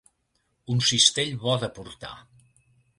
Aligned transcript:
Un 0.75 0.81
cistell 0.87 1.37
bo 1.47 1.55
de 1.67 1.73
portar. 1.79 2.15